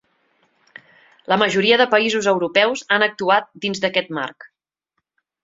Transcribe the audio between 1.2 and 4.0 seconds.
La majoria de països europeus han actuat dins